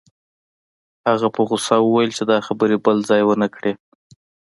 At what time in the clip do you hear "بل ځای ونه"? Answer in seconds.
2.85-3.47